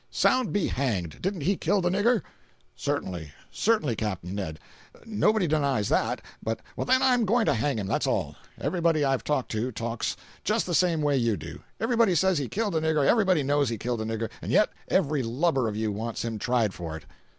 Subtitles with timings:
[0.09, 1.21] "Sound be hanged!
[1.21, 2.23] Didn't he kill the nigger?"
[2.75, 4.23] "Certainly, certainly, Capt.
[4.23, 8.35] Ned,—nobody denies that,—but—" "Then I'm going to hang him, that's all.
[8.59, 11.61] Everybody I've talked to talks just the same way you do.
[11.79, 15.21] Everybody says he killed the nigger, everybody knows he killed the nigger, and yet every
[15.21, 17.05] lubber of you wants him tried for it.